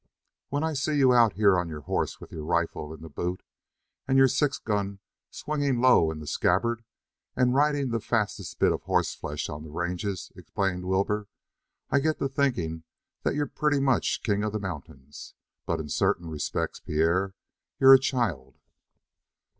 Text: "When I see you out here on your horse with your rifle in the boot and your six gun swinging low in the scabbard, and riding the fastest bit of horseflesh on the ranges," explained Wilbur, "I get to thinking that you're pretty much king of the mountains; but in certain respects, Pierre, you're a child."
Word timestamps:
"When 0.49 0.63
I 0.63 0.73
see 0.73 0.97
you 0.97 1.13
out 1.13 1.33
here 1.33 1.59
on 1.59 1.69
your 1.69 1.81
horse 1.81 2.19
with 2.19 2.31
your 2.31 2.43
rifle 2.43 2.91
in 2.91 3.01
the 3.03 3.07
boot 3.09 3.43
and 4.07 4.17
your 4.17 4.27
six 4.27 4.57
gun 4.57 4.97
swinging 5.29 5.79
low 5.79 6.09
in 6.09 6.17
the 6.17 6.25
scabbard, 6.25 6.83
and 7.35 7.53
riding 7.53 7.91
the 7.91 7.99
fastest 7.99 8.57
bit 8.57 8.71
of 8.71 8.81
horseflesh 8.81 9.47
on 9.47 9.61
the 9.61 9.69
ranges," 9.69 10.31
explained 10.35 10.85
Wilbur, 10.87 11.27
"I 11.91 11.99
get 11.99 12.17
to 12.17 12.27
thinking 12.27 12.81
that 13.21 13.35
you're 13.35 13.45
pretty 13.45 13.79
much 13.79 14.23
king 14.23 14.43
of 14.43 14.53
the 14.53 14.59
mountains; 14.59 15.35
but 15.67 15.79
in 15.79 15.87
certain 15.87 16.31
respects, 16.31 16.79
Pierre, 16.79 17.35
you're 17.79 17.93
a 17.93 17.99
child." 17.99 18.57